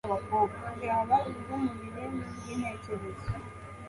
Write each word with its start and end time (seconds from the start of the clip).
bwaba 0.73 1.15
ubwumubiri 1.29 2.01
nubwintekerezo 2.13 3.29